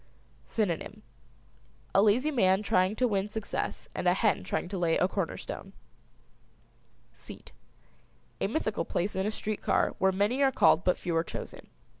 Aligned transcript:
SYNONYM. 0.47 1.03
A 1.93 2.01
lazy 2.01 2.31
man 2.31 2.63
trying 2.63 2.95
to 2.95 3.07
win 3.07 3.29
success 3.29 3.87
and 3.93 4.07
a 4.07 4.15
hen 4.15 4.43
trying 4.43 4.67
to 4.69 4.77
lay 4.79 4.97
a 4.97 5.07
corner 5.07 5.37
stone. 5.37 5.73
SEAT. 7.13 7.51
A 8.39 8.47
mythical 8.47 8.83
place 8.83 9.15
in 9.15 9.27
a 9.27 9.31
street 9.31 9.61
car 9.61 9.93
where 9.99 10.11
many 10.11 10.41
are 10.41 10.51
called 10.51 10.83
but 10.83 10.97
few 10.97 11.15
are 11.15 11.23
chosen. 11.23 11.67